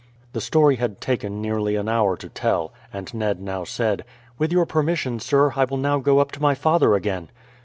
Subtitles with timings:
[0.33, 4.03] The story had taken nearly an hour to tell, and Ned now said:
[4.39, 7.29] "With your permission, sir, I will now go up to my father again."